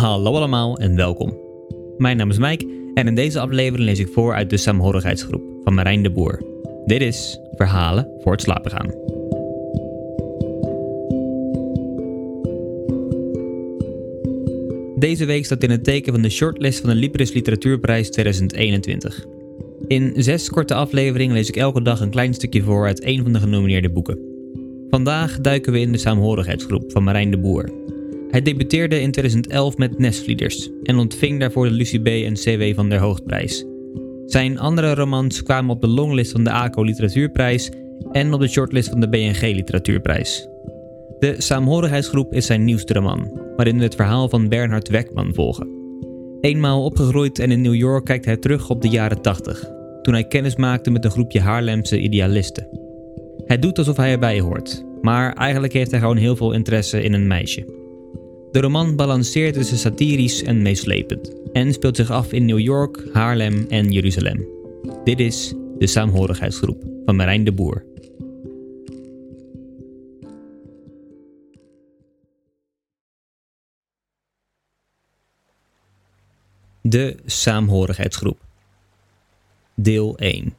[0.00, 1.38] Hallo allemaal en welkom.
[1.98, 5.74] Mijn naam is Mike en in deze aflevering lees ik voor uit de Saamhorigheidsgroep van
[5.74, 6.42] Marijn de Boer.
[6.84, 8.90] Dit is Verhalen voor het slapen gaan.
[14.98, 19.24] Deze week staat in het teken van de shortlist van de Libris Literatuurprijs 2021.
[19.86, 23.32] In zes korte afleveringen lees ik elke dag een klein stukje voor uit een van
[23.32, 24.18] de genomineerde boeken.
[24.90, 27.80] Vandaag duiken we in de Saamhorigheidsgroep van Marijn de Boer.
[28.30, 32.06] Hij debuteerde in 2011 met Nestvlieders en ontving daarvoor de Lucie B.
[32.06, 32.74] en C.W.
[32.74, 33.64] van der Hoogtprijs.
[34.26, 37.70] Zijn andere romans kwamen op de longlist van de ACO Literatuurprijs
[38.12, 40.48] en op de shortlist van de BNG Literatuurprijs.
[41.18, 45.68] De Saamhorigheidsgroep is zijn nieuwste roman, waarin we het verhaal van Bernhard Weckman volgen.
[46.40, 49.64] Eenmaal opgegroeid en in New York kijkt hij terug op de jaren 80,
[50.02, 52.68] toen hij kennis maakte met een groepje Haarlemse idealisten.
[53.46, 57.12] Hij doet alsof hij erbij hoort, maar eigenlijk heeft hij gewoon heel veel interesse in
[57.12, 57.79] een meisje.
[58.52, 63.66] De roman balanceert tussen satirisch en meeslepend en speelt zich af in New York, Haarlem
[63.68, 64.46] en Jeruzalem.
[65.04, 67.84] Dit is de Saamhorigheidsgroep van Marijn de Boer.
[76.82, 78.38] De Saamhorigheidsgroep.
[79.74, 80.54] Deel 1.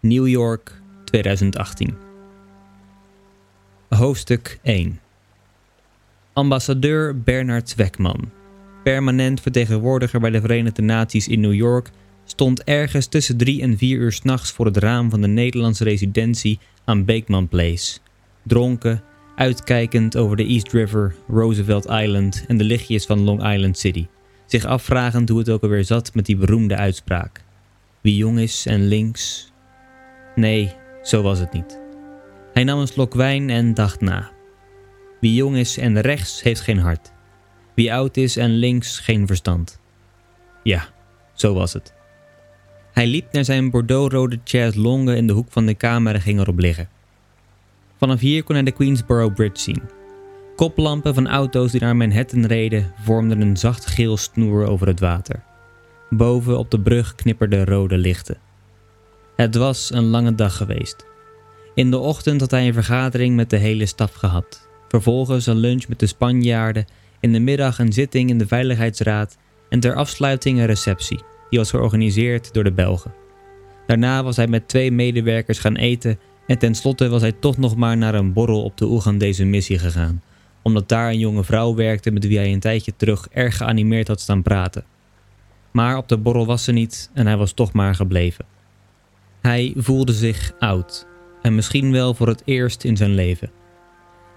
[0.00, 1.94] New York 2018.
[3.88, 5.01] Hoofdstuk 1.
[6.34, 8.30] Ambassadeur Bernard Weckman,
[8.82, 11.90] permanent vertegenwoordiger bij de Verenigde Naties in New York,
[12.24, 16.58] stond ergens tussen drie en vier uur s'nachts voor het raam van de Nederlandse residentie
[16.84, 17.98] aan Beekman Place.
[18.42, 19.02] Dronken,
[19.36, 24.06] uitkijkend over de East River, Roosevelt Island en de lichtjes van Long Island City.
[24.46, 27.44] Zich afvragend hoe het ook alweer zat met die beroemde uitspraak.
[28.00, 29.52] Wie jong is en links.
[30.34, 31.80] Nee, zo was het niet.
[32.52, 34.30] Hij nam een slok wijn en dacht na.
[35.22, 37.12] Wie jong is en rechts heeft geen hart.
[37.74, 39.80] Wie oud is en links geen verstand.
[40.62, 40.88] Ja,
[41.32, 41.94] zo was het.
[42.92, 46.40] Hij liep naar zijn bordeauxrode chaise longue in de hoek van de kamer en ging
[46.40, 46.88] erop liggen.
[47.96, 49.82] Vanaf hier kon hij de Queensboro Bridge zien.
[50.56, 55.42] Koplampen van auto's die naar Manhattan reden vormden een zacht geel snoer over het water.
[56.10, 58.38] Boven op de brug knipperden rode lichten.
[59.36, 61.06] Het was een lange dag geweest.
[61.74, 64.70] In de ochtend had hij een vergadering met de hele staf gehad.
[64.92, 66.84] Vervolgens een lunch met de Spanjaarden,
[67.20, 69.36] in de middag een zitting in de Veiligheidsraad
[69.68, 71.20] en ter afsluiting een receptie,
[71.50, 73.14] die was georganiseerd door de Belgen.
[73.86, 77.96] Daarna was hij met twee medewerkers gaan eten en tenslotte was hij toch nog maar
[77.96, 80.22] naar een borrel op de Oegandese missie gegaan,
[80.62, 84.20] omdat daar een jonge vrouw werkte met wie hij een tijdje terug erg geanimeerd had
[84.20, 84.84] staan praten.
[85.70, 88.44] Maar op de borrel was ze niet en hij was toch maar gebleven.
[89.40, 91.06] Hij voelde zich oud
[91.42, 93.60] en misschien wel voor het eerst in zijn leven.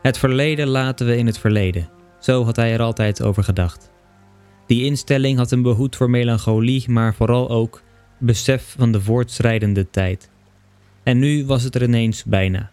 [0.05, 1.89] Het verleden laten we in het verleden.
[2.19, 3.91] Zo had hij er altijd over gedacht.
[4.67, 7.81] Die instelling had hem behoed voor melancholie, maar vooral ook
[8.17, 10.29] besef van de voortschrijdende tijd.
[11.03, 12.71] En nu was het er ineens bijna.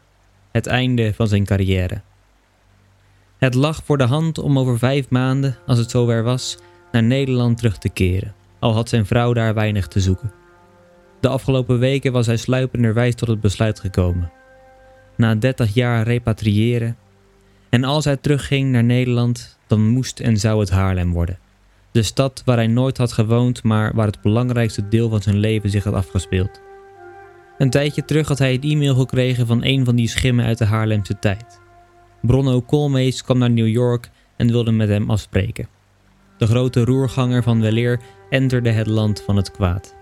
[0.51, 2.01] Het einde van zijn carrière.
[3.39, 6.59] Het lag voor de hand om over vijf maanden, als het zover was,
[6.91, 10.33] naar Nederland terug te keren, al had zijn vrouw daar weinig te zoeken.
[11.21, 14.33] De afgelopen weken was hij sluipenderwijs tot het besluit gekomen.
[15.17, 16.97] Na dertig jaar repatriëren
[17.73, 21.39] en als hij terugging naar Nederland, dan moest en zou het Haarlem worden.
[21.91, 25.71] De stad waar hij nooit had gewoond, maar waar het belangrijkste deel van zijn leven
[25.71, 26.61] zich had afgespeeld.
[27.59, 30.65] Een tijdje terug had hij een e-mail gekregen van een van die schimmen uit de
[30.65, 31.61] Haarlemse tijd.
[32.21, 35.69] Bronno Koolmees kwam naar New York en wilde met hem afspreken.
[36.39, 39.95] De grote roerganger van weleer enterde het land van het kwaad.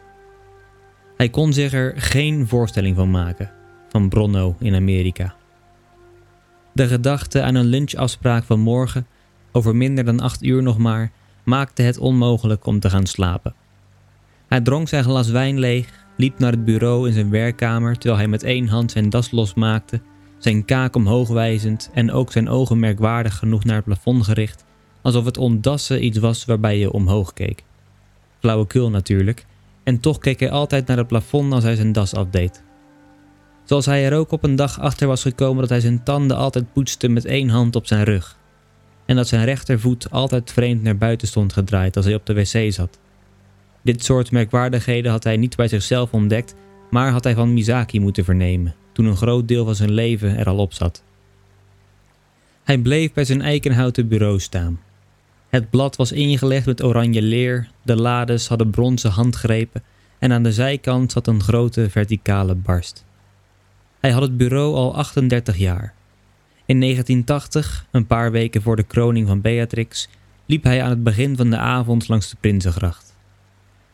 [1.17, 3.51] Hij kon zich er geen voorstelling van maken,
[3.89, 5.39] van Bronno in Amerika.
[6.81, 9.07] De gedachte aan een lunchafspraak van morgen,
[9.53, 11.13] over minder dan acht uur nog maar,
[11.45, 13.55] maakte het onmogelijk om te gaan slapen.
[14.49, 18.29] Hij dronk zijn glas wijn leeg, liep naar het bureau in zijn werkkamer terwijl hij
[18.29, 20.01] met één hand zijn das losmaakte,
[20.39, 24.65] zijn kaak omhoog wijzend en ook zijn ogen merkwaardig genoeg naar het plafond gericht,
[25.03, 27.65] alsof het ontdassen iets was waarbij je omhoog keek.
[28.39, 29.47] Flauwekul natuurlijk,
[29.85, 32.63] en toch keek hij altijd naar het plafond als hij zijn das afdeed.
[33.71, 36.73] Zoals hij er ook op een dag achter was gekomen dat hij zijn tanden altijd
[36.73, 38.37] poetste met één hand op zijn rug.
[39.07, 42.73] En dat zijn rechtervoet altijd vreemd naar buiten stond gedraaid als hij op de wc
[42.73, 42.99] zat.
[43.83, 46.55] Dit soort merkwaardigheden had hij niet bij zichzelf ontdekt,
[46.91, 50.47] maar had hij van Misaki moeten vernemen, toen een groot deel van zijn leven er
[50.47, 51.03] al op zat.
[52.63, 54.81] Hij bleef bij zijn eikenhouten bureau staan.
[55.49, 59.83] Het blad was ingelegd met oranje leer, de lades hadden bronzen handgrepen
[60.19, 63.09] en aan de zijkant zat een grote verticale barst.
[64.01, 65.95] Hij had het bureau al 38 jaar.
[66.67, 70.09] In 1980, een paar weken voor de kroning van Beatrix,
[70.47, 73.17] liep hij aan het begin van de avond langs de Prinsengracht.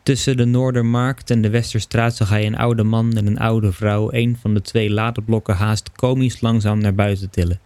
[0.03, 4.12] Tussen de Noordermarkt en de Westerstraat zag hij een oude man en een oude vrouw
[4.12, 7.61] een van de twee laderblokken haast komisch langzaam naar buiten tillen.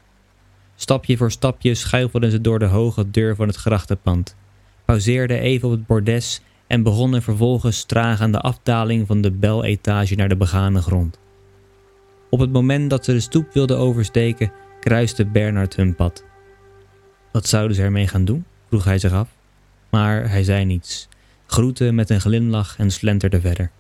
[0.77, 4.37] Stapje voor stapje schuifelden ze door de hoge deur van het grachtenpand,
[4.85, 10.15] pauzeerden even op het bordes en begonnen vervolgens traag aan de afdaling van de beletage
[10.15, 11.19] naar de begane grond.
[12.31, 16.25] Op het moment dat ze de stoep wilden oversteken, kruiste Bernard hun pad.
[17.33, 18.45] Wat zouden ze ermee gaan doen?
[18.69, 19.29] vroeg hij zich af.
[19.91, 21.09] Maar hij zei niets,
[21.47, 23.71] groette met een glimlach en slenterde verder.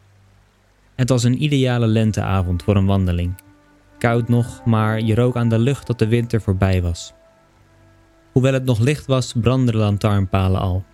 [0.94, 3.34] Het was een ideale lenteavond voor een wandeling.
[3.98, 7.12] Koud nog, maar je rook aan de lucht dat de winter voorbij was.
[8.32, 10.84] Hoewel het nog licht was, brandden de lantaarnpalen al.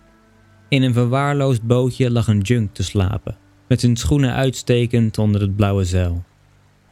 [0.69, 3.37] In een verwaarloosd bootje lag een junk te slapen,
[3.67, 6.23] met zijn schoenen uitstekend onder het blauwe zeil.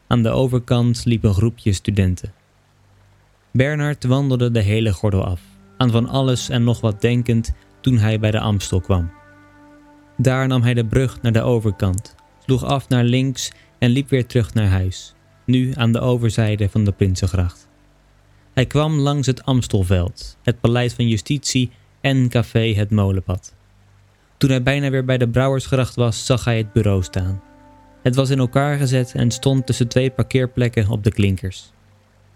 [0.07, 2.33] Aan de overkant liep een groepje studenten.
[3.51, 5.41] Bernard wandelde de hele gordel af,
[5.77, 9.11] aan van alles en nog wat denkend toen hij bij de Amstel kwam.
[10.17, 12.15] Daar nam hij de brug naar de overkant,
[12.45, 15.13] sloeg af naar links en liep weer terug naar huis,
[15.45, 17.69] nu aan de overzijde van de Prinsengracht.
[18.53, 21.71] Hij kwam langs het Amstelveld, het Paleis van Justitie
[22.01, 23.55] en café Het Molenpad.
[24.37, 27.41] Toen hij bijna weer bij de Brouwersgracht was, zag hij het bureau staan.
[28.05, 31.71] Het was in elkaar gezet en stond tussen twee parkeerplekken op de klinkers.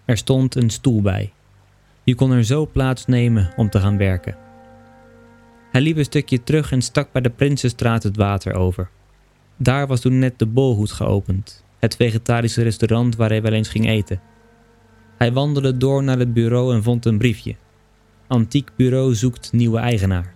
[0.05, 1.31] Er stond een stoel bij.
[2.03, 4.37] Je kon er zo plaatsnemen om te gaan werken.
[5.71, 8.89] Hij liep een stukje terug en stak bij de Prinsenstraat het water over.
[9.57, 13.87] Daar was toen net de Bolhoed geopend, het vegetarische restaurant waar hij wel eens ging
[13.87, 14.21] eten.
[15.17, 17.55] Hij wandelde door naar het bureau en vond een briefje.
[18.27, 20.33] Antiek bureau zoekt nieuwe eigenaar.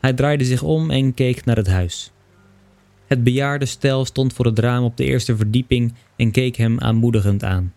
[0.00, 2.10] Hij draaide zich om en keek naar het huis.
[3.06, 7.44] Het bejaarde stel stond voor het raam op de eerste verdieping en keek hem aanmoedigend
[7.44, 7.72] aan.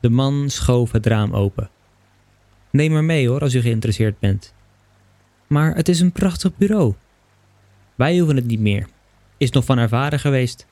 [0.00, 1.70] De man schoof het raam open.
[2.70, 4.54] Neem maar mee hoor, als u geïnteresseerd bent.
[5.46, 6.94] Maar het is een prachtig bureau.
[7.94, 8.86] Wij hoeven het niet meer.
[9.36, 10.66] Is nog van haar vader geweest.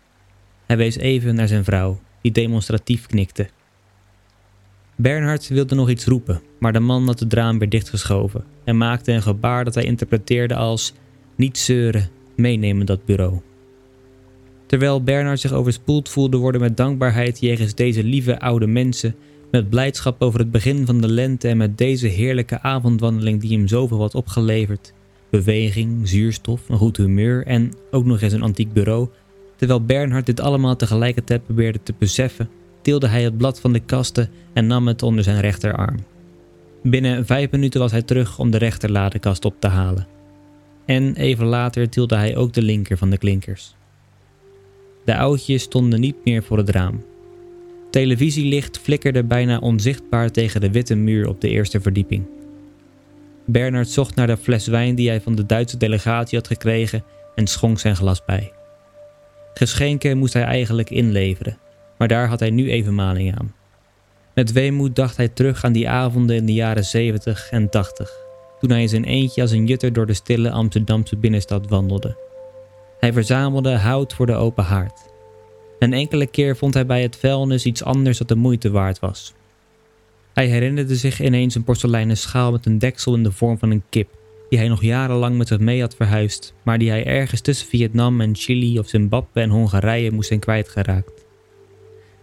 [0.67, 3.49] Hij wees even naar zijn vrouw, die demonstratief knikte.
[4.96, 9.12] Bernhard wilde nog iets roepen, maar de man had het raam weer dichtgeschoven en maakte
[9.12, 10.93] een gebaar dat hij interpreteerde als:
[11.37, 13.41] niet zeuren, meenemen dat bureau.
[14.74, 19.14] Terwijl Bernard zich overspoeld voelde worden met dankbaarheid jegens deze lieve oude mensen,
[19.50, 23.68] met blijdschap over het begin van de lente en met deze heerlijke avondwandeling die hem
[23.68, 24.92] zoveel had opgeleverd.
[25.30, 29.08] Beweging, zuurstof, een goed humeur en ook nog eens een antiek bureau.
[29.56, 32.48] Terwijl Bernhard dit allemaal tegelijkertijd probeerde te beseffen,
[32.82, 35.96] tilde hij het blad van de kasten en nam het onder zijn rechterarm.
[36.82, 40.06] Binnen vijf minuten was hij terug om de rechterladekast op te halen.
[40.86, 43.74] En even later tilde hij ook de linker van de klinkers.
[45.04, 47.04] De oudjes stonden niet meer voor het raam.
[47.90, 52.26] Televisielicht flikkerde bijna onzichtbaar tegen de witte muur op de eerste verdieping.
[53.44, 57.46] Bernard zocht naar de fles wijn die hij van de Duitse delegatie had gekregen en
[57.46, 58.52] schonk zijn glas bij.
[59.55, 61.58] Geschenken moest hij eigenlijk inleveren,
[61.98, 63.55] maar daar had hij nu even maling aan.
[64.34, 68.12] Met weemoed dacht hij terug aan die avonden in de jaren 70 en 80,
[68.60, 72.23] toen hij in zijn eentje als een jutter door de stille Amsterdamse binnenstad wandelde.
[73.05, 75.01] Hij verzamelde hout voor de open haard.
[75.79, 79.34] Een enkele keer vond hij bij het vuilnis iets anders dat de moeite waard was.
[80.32, 83.82] Hij herinnerde zich ineens een porseleinen schaal met een deksel in de vorm van een
[83.89, 84.08] kip,
[84.49, 88.20] die hij nog jarenlang met zich mee had verhuisd, maar die hij ergens tussen Vietnam
[88.20, 91.25] en Chili of Zimbabwe en Hongarije moest zijn kwijtgeraakt.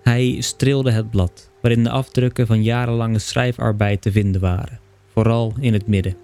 [0.04, 4.80] Hij streelde het blad, waarin de afdrukken van jarenlange schrijfarbeid te vinden waren,
[5.14, 6.18] vooral in het midden.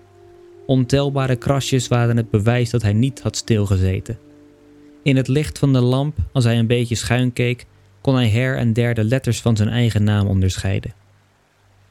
[0.66, 4.26] Ontelbare krasjes waren het bewijs dat hij niet had stilgezeten.
[5.04, 7.66] In het licht van de lamp, als hij een beetje schuin keek,
[8.02, 10.94] kon hij her en der de letters van zijn eigen naam onderscheiden.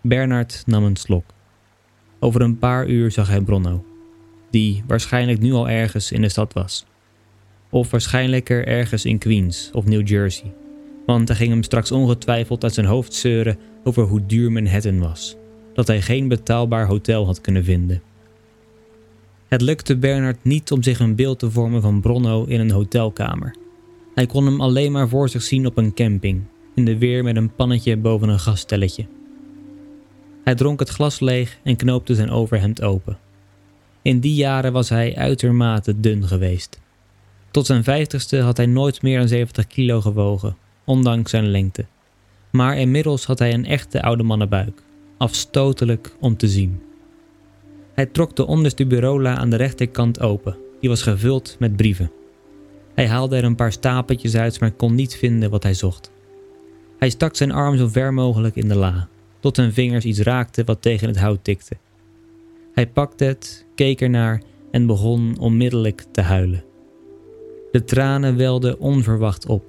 [0.01, 1.25] Bernard nam een slok.
[2.19, 3.85] Over een paar uur zag hij Bronno,
[4.51, 6.85] die waarschijnlijk nu al ergens in de stad was.
[7.71, 10.53] Of waarschijnlijker ergens in Queens of New Jersey,
[11.07, 15.37] want hij ging hem straks ongetwijfeld uit zijn hoofd zeuren over hoe duur Manhattan was,
[15.75, 18.03] dat hij geen betaalbaar hotel had kunnen vinden.
[19.49, 23.57] Het lukte Bernard niet om zich een beeld te vormen van Bronno in een hotelkamer.
[24.15, 26.43] Hij kon hem alleen maar voor zich zien op een camping,
[26.75, 29.07] in de weer met een pannetje boven een gasstelletje.
[30.45, 33.19] Hij dronk het glas leeg en knoopte zijn overhemd open.
[34.03, 36.81] In die jaren was hij uitermate dun geweest.
[37.51, 41.87] Tot zijn vijftigste had hij nooit meer dan 70 kilo gewogen, ondanks zijn lengte.
[42.51, 44.83] Maar inmiddels had hij een echte oude mannenbuik,
[45.17, 46.81] afstotelijk om te zien.
[47.97, 52.11] Hij trok de onderste bureaula aan de rechterkant open, die was gevuld met brieven.
[52.95, 56.11] Hij haalde er een paar stapeltjes uit, maar kon niet vinden wat hij zocht.
[56.99, 59.09] Hij stak zijn arm zo ver mogelijk in de la,
[59.41, 61.77] tot zijn vingers iets raakten wat tegen het hout tikte.
[62.73, 66.65] Hij pakte het, keek ernaar en begon onmiddellijk te huilen.
[67.71, 69.65] De tranen welden onverwacht op,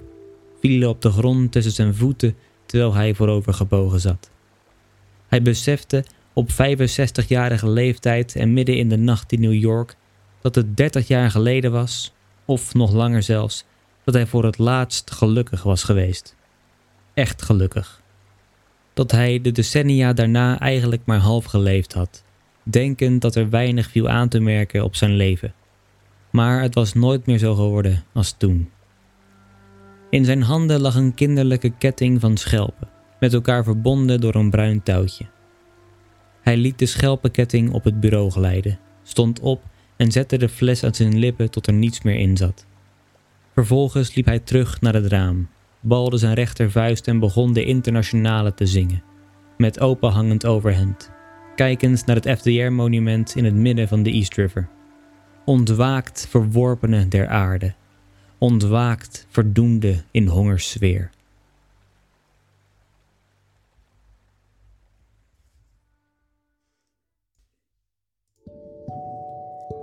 [0.60, 2.34] vielen op de grond tussen zijn voeten
[2.66, 4.30] terwijl hij voorover gebogen zat.
[5.28, 6.04] Hij besefte
[6.38, 9.96] op 65-jarige leeftijd en midden in de nacht in New York
[10.40, 12.12] dat het 30 jaar geleden was,
[12.44, 13.64] of nog langer zelfs,
[14.04, 16.36] dat hij voor het laatst gelukkig was geweest.
[17.14, 18.02] Echt gelukkig.
[18.94, 22.24] Dat hij de decennia daarna eigenlijk maar half geleefd had,
[22.62, 25.54] denkend dat er weinig viel aan te merken op zijn leven.
[26.30, 28.70] Maar het was nooit meer zo geworden als toen.
[30.10, 32.88] In zijn handen lag een kinderlijke ketting van schelpen,
[33.20, 35.26] met elkaar verbonden door een bruin touwtje.
[36.48, 39.62] Hij liet de schelpenketting op het bureau glijden, stond op
[39.96, 42.66] en zette de fles aan zijn lippen tot er niets meer in zat.
[43.52, 45.48] Vervolgens liep hij terug naar het raam,
[45.80, 49.02] balde zijn rechtervuist en begon de internationale te zingen,
[49.56, 51.10] met openhangend overhemd,
[51.54, 54.68] kijkend naar het FDR-monument in het midden van de East River.
[55.44, 57.74] Ontwaakt verworpene der aarde,
[58.38, 61.10] ontwaakt verdoemde in hongersfeer.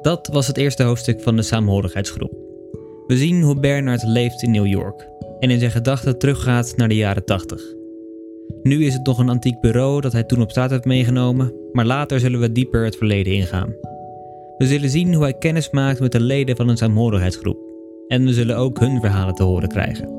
[0.06, 2.32] Dat was het eerste hoofdstuk van de saamhorigheidsgroep.
[3.08, 5.08] We zien hoe Bernard leeft in New York
[5.40, 7.62] en in zijn gedachten teruggaat naar de jaren 80.
[8.64, 11.86] Nu is het nog een antiek bureau dat hij toen op straat heeft meegenomen, maar
[11.86, 13.74] later zullen we dieper het verleden ingaan.
[14.58, 17.58] We zullen zien hoe hij kennis maakt met de leden van een saamhorigheidsgroep
[18.08, 20.10] en we zullen ook hun verhalen te horen krijgen.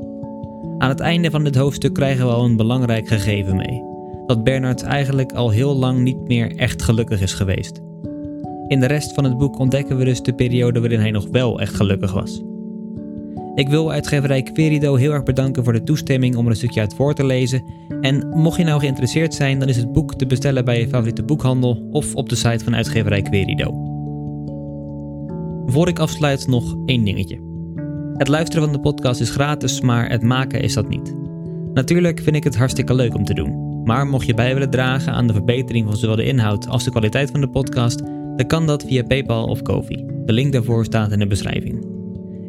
[0.79, 3.83] Aan het einde van dit hoofdstuk krijgen we al een belangrijk gegeven mee:
[4.27, 7.86] dat Bernard eigenlijk al heel lang niet meer echt gelukkig is geweest.
[8.69, 11.61] In de rest van het boek ontdekken we dus de periode waarin hij nog wel
[11.61, 12.43] echt gelukkig was.
[13.55, 16.95] Ik wil uitgeverij Querido heel erg bedanken voor de toestemming om er een stukje uit
[16.95, 17.65] voor te lezen.
[18.01, 21.23] En mocht je nou geïnteresseerd zijn, dan is het boek te bestellen bij je favoriete
[21.23, 23.65] boekhandel of op de site van uitgeverij Querido.
[25.67, 27.41] Voor ik afsluit nog één dingetje.
[28.17, 31.15] Het luisteren van de podcast is gratis, maar het maken is dat niet.
[31.75, 33.83] Natuurlijk vind ik het hartstikke leuk om te doen.
[33.85, 36.91] Maar mocht je bij willen dragen aan de verbetering van zowel de inhoud als de
[36.91, 38.03] kwaliteit van de podcast,
[38.37, 40.05] dan kan dat via PayPal of Kofi.
[40.25, 41.95] De link daarvoor staat in de beschrijving.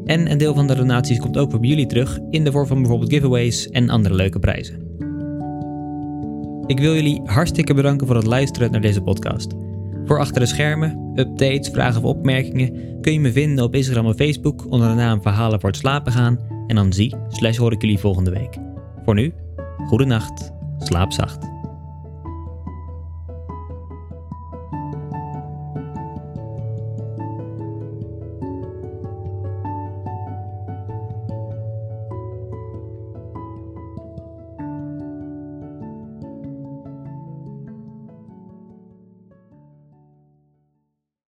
[0.05, 2.81] En een deel van de donaties komt ook voor jullie terug in de vorm van
[2.81, 4.85] bijvoorbeeld giveaways en andere leuke prijzen.
[6.65, 9.53] Ik wil jullie hartstikke bedanken voor het luisteren naar deze podcast.
[10.05, 14.15] Voor achter de schermen, updates, vragen of opmerkingen kun je me vinden op Instagram en
[14.15, 16.39] Facebook onder de naam Verhalen voor het slapen gaan.
[16.67, 18.57] En dan zie slash hoor ik jullie volgende week.
[19.05, 19.33] Voor nu,
[19.87, 21.56] goede nacht, slaap zacht.